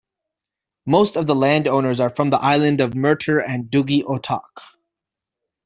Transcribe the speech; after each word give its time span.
Most 0.87 1.15
of 1.15 1.27
the 1.27 1.35
land 1.35 1.67
owners 1.67 1.99
are 1.99 2.09
from 2.09 2.31
the 2.31 2.39
island 2.39 2.81
of 2.81 2.95
Murter 2.95 3.39
and 3.47 3.69
Dugi 3.69 4.01
Otok. 4.01 4.41